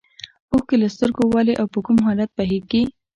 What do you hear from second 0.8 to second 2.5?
له سترګو ولې او په کوم حالت کې